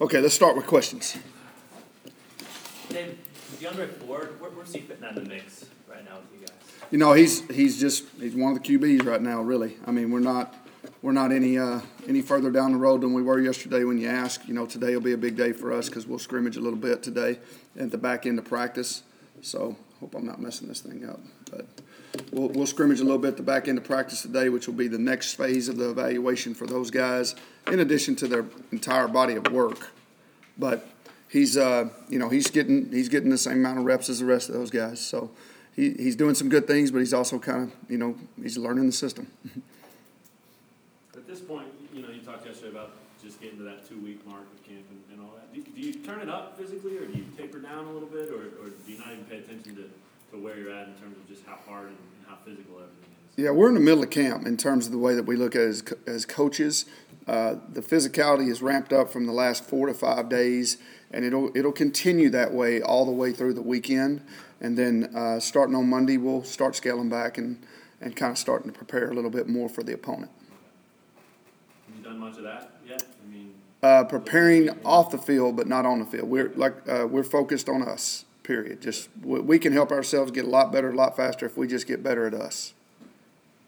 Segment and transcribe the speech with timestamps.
[0.00, 1.16] Okay, let's start with questions.
[2.88, 3.16] Dave,
[3.60, 6.56] Deondre Ford, where, where's he fitting in the mix right now with you guys?
[6.90, 9.40] You know, he's he's just he's one of the QBs right now.
[9.40, 10.52] Really, I mean, we're not
[11.00, 13.84] we're not any uh, any further down the road than we were yesterday.
[13.84, 16.18] When you ask, you know, today will be a big day for us because we'll
[16.18, 17.38] scrimmage a little bit today
[17.78, 19.04] at the back end of practice.
[19.42, 21.20] So, hope I'm not messing this thing up,
[21.52, 21.66] but.
[22.32, 24.74] We'll, we'll scrimmage a little bit at the back end of practice today, which will
[24.74, 27.34] be the next phase of the evaluation for those guys,
[27.66, 29.90] in addition to their entire body of work.
[30.58, 30.86] But
[31.28, 34.24] he's, uh, you know, he's getting he's getting the same amount of reps as the
[34.24, 35.00] rest of those guys.
[35.00, 35.30] So
[35.74, 38.86] he, he's doing some good things, but he's also kind of, you know, he's learning
[38.86, 39.30] the system.
[41.14, 42.92] At this point, you know, you talked yesterday about
[43.22, 45.52] just getting to that two-week mark of camp and, and all that.
[45.54, 48.28] Do, do you turn it up physically, or do you taper down a little bit,
[48.28, 49.84] or, or do you not even pay attention to,
[50.34, 53.10] to where you're at in terms of just how hard and, and how physical everything
[53.36, 53.44] is?
[53.44, 55.54] Yeah, we're in the middle of camp in terms of the way that we look
[55.54, 56.86] at it as, as coaches.
[57.26, 60.76] Uh, the physicality is ramped up from the last four to five days,
[61.10, 64.20] and it'll it'll continue that way all the way through the weekend.
[64.60, 67.64] And then uh, starting on Monday, we'll start scaling back and,
[68.00, 70.30] and kind of starting to prepare a little bit more for the opponent.
[71.86, 73.02] Have you done much of that yet?
[73.02, 76.28] I mean, Uh, preparing off the field, but not on the field.
[76.28, 78.24] We're like uh, we're focused on us.
[78.44, 78.82] Period.
[78.82, 81.86] Just we, can help ourselves get a lot better, a lot faster if we just
[81.86, 82.74] get better at us.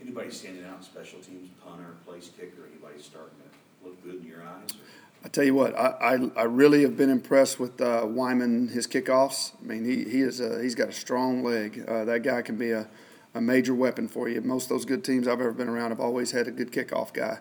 [0.00, 4.28] Anybody standing out in special teams, punter, place kicker, anybody starting to look good in
[4.28, 4.70] your eyes?
[5.24, 8.86] I tell you what, I, I, I really have been impressed with uh, Wyman his
[8.86, 9.52] kickoffs.
[9.60, 11.84] I mean, he he is a, he's got a strong leg.
[11.86, 12.86] Uh, that guy can be a,
[13.34, 14.40] a major weapon for you.
[14.40, 17.12] Most of those good teams I've ever been around have always had a good kickoff
[17.12, 17.38] guy.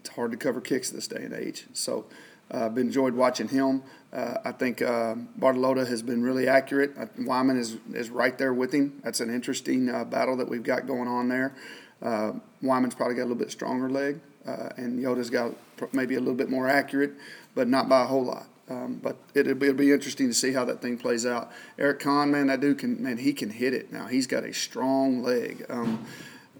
[0.00, 1.66] It's hard to cover kicks this day and age.
[1.72, 2.06] So
[2.52, 3.82] uh, I've enjoyed watching him.
[4.12, 6.96] Uh, I think uh, Bartolotta has been really accurate.
[7.18, 9.00] Wyman is is right there with him.
[9.04, 11.54] That's an interesting uh, battle that we've got going on there.
[12.02, 15.52] Uh, Wyman's probably got a little bit stronger leg, uh, and Yoda's got
[15.92, 17.12] maybe a little bit more accurate,
[17.54, 18.46] but not by a whole lot.
[18.68, 21.50] Um, but it'll be, it'll be interesting to see how that thing plays out.
[21.76, 24.06] Eric Kahn, man, that dude can, man, he can hit it now.
[24.06, 25.66] He's got a strong leg.
[25.68, 26.06] Um,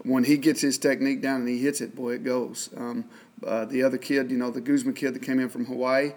[0.03, 2.69] when he gets his technique down and he hits it, boy, it goes.
[2.75, 3.05] Um,
[3.45, 6.13] uh, the other kid, you know, the Guzman kid that came in from Hawaii,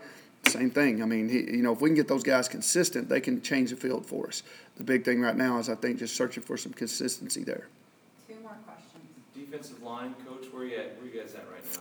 [0.47, 1.03] same thing.
[1.03, 3.71] I mean, he, you know, if we can get those guys consistent, they can change
[3.71, 4.43] the field for us.
[4.77, 7.69] The big thing right now is, I think, just searching for some consistency there.
[8.29, 9.05] Two more questions.
[9.35, 10.97] Defensive line, coach, where are you at?
[11.01, 11.81] Where you guys at right now?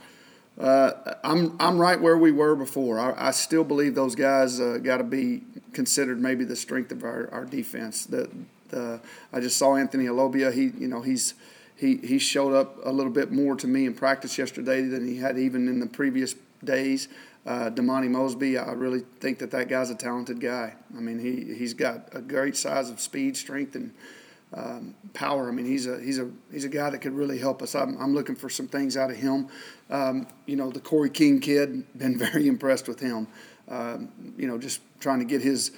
[0.55, 2.99] Uh, I'm I'm right where we were before.
[2.99, 5.41] I, I still believe those guys uh, got to be
[5.73, 8.05] considered maybe the strength of our, our defense.
[8.05, 8.29] The
[8.69, 8.99] the
[9.33, 10.53] I just saw Anthony Olobia.
[10.53, 11.33] He you know he's
[11.75, 15.17] he he showed up a little bit more to me in practice yesterday than he
[15.17, 17.07] had even in the previous days.
[17.45, 20.75] Uh, Damani Mosby, I really think that that guy's a talented guy.
[20.95, 23.93] I mean, he he's got a great size of speed, strength, and
[24.53, 25.49] um, power.
[25.49, 27.75] I mean, he's a he's a he's a guy that could really help us.
[27.75, 29.49] I'm, I'm looking for some things out of him.
[29.89, 33.27] Um, you know, the Corey King kid, been very impressed with him.
[33.67, 35.77] Um, you know, just trying to get his hi-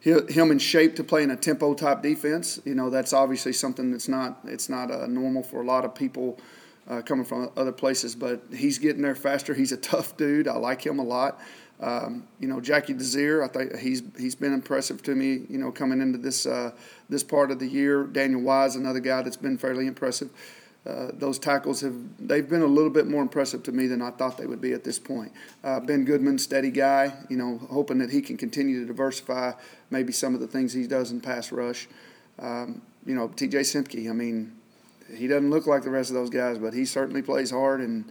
[0.00, 2.60] him in shape to play in a tempo type defense.
[2.64, 5.94] You know, that's obviously something that's not it's not uh, normal for a lot of
[5.94, 6.38] people.
[6.88, 9.54] Uh, coming from other places, but he's getting there faster.
[9.54, 10.46] He's a tough dude.
[10.46, 11.40] I like him a lot.
[11.80, 15.46] Um, you know, Jacky Dezir, I think he's he's been impressive to me.
[15.50, 16.70] You know, coming into this uh,
[17.08, 20.30] this part of the year, Daniel Wise, another guy that's been fairly impressive.
[20.86, 24.10] Uh, those tackles have they've been a little bit more impressive to me than I
[24.10, 25.32] thought they would be at this point.
[25.64, 27.12] Uh, ben Goodman, steady guy.
[27.28, 29.52] You know, hoping that he can continue to diversify
[29.90, 31.88] maybe some of the things he does in pass rush.
[32.38, 33.60] Um, you know, T.J.
[33.60, 34.08] Semke.
[34.08, 34.52] I mean,
[35.14, 38.04] he doesn't look like the rest of those guys, but he certainly plays hard, and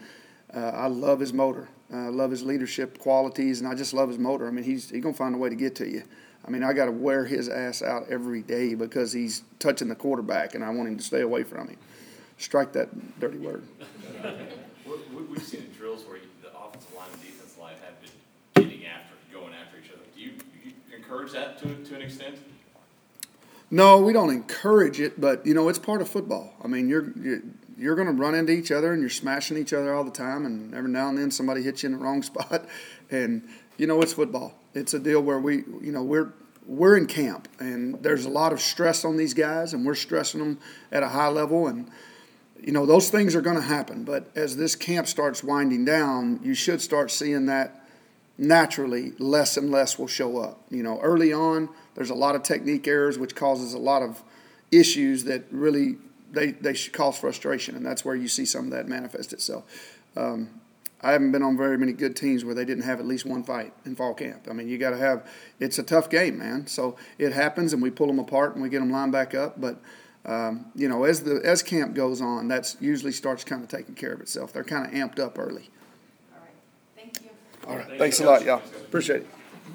[0.53, 1.69] uh, I love his motor.
[1.93, 4.47] I love his leadership qualities, and I just love his motor.
[4.47, 6.03] I mean, he's he's gonna find a way to get to you.
[6.45, 9.95] I mean, I got to wear his ass out every day because he's touching the
[9.95, 11.77] quarterback, and I want him to stay away from him.
[12.37, 13.63] Strike that dirty word.
[14.85, 18.85] We've seen in drills where you- the offensive line and defensive line have been getting
[18.85, 20.01] after, going after each other.
[20.15, 20.31] Do you,
[20.63, 22.37] you encourage that to, to an extent?
[23.71, 26.53] No, we don't encourage it, but you know it's part of football.
[26.63, 27.41] I mean, you're you're,
[27.77, 30.45] you're going to run into each other and you're smashing each other all the time,
[30.45, 32.67] and every now and then somebody hits you in the wrong spot,
[33.09, 33.47] and
[33.77, 34.53] you know it's football.
[34.73, 36.33] It's a deal where we, you know, we're
[36.67, 40.39] we're in camp, and there's a lot of stress on these guys, and we're stressing
[40.39, 40.59] them
[40.91, 41.89] at a high level, and
[42.65, 44.03] you know those things are going to happen.
[44.03, 47.85] But as this camp starts winding down, you should start seeing that
[48.39, 50.59] naturally less and less will show up.
[50.71, 54.23] You know, early on, there's a lot of technique errors, which causes a lot of
[54.71, 55.97] issues that really
[56.31, 59.63] they they cause frustration, and that's where you see some of that manifest itself.
[60.17, 60.61] Um,
[61.01, 63.43] I haven't been on very many good teams where they didn't have at least one
[63.43, 64.47] fight in fall camp.
[64.49, 65.29] I mean, you got to have.
[65.59, 66.65] It's a tough game, man.
[66.65, 69.61] So it happens, and we pull them apart and we get them lined back up.
[69.61, 69.79] But
[70.25, 73.95] um, you know, as the as camp goes on, that's usually starts kind of taking
[73.95, 74.51] care of itself.
[74.51, 75.69] They're kind of amped up early.
[76.33, 76.49] All right,
[76.95, 77.29] thank you.
[77.67, 78.61] All right, thanks a lot, y'all.
[78.87, 79.27] Appreciate it.